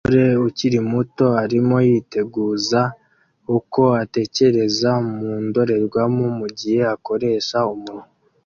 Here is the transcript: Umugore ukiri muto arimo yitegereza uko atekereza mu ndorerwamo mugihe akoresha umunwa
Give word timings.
Umugore 0.03 0.23
ukiri 0.47 0.79
muto 0.91 1.25
arimo 1.43 1.75
yitegereza 1.87 2.81
uko 3.57 3.81
atekereza 4.03 4.91
mu 5.11 5.29
ndorerwamo 5.45 6.25
mugihe 6.39 6.81
akoresha 6.95 7.59
umunwa 7.75 8.05